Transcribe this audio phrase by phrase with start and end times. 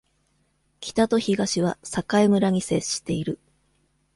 [0.79, 3.39] 北と東は栄村に接している。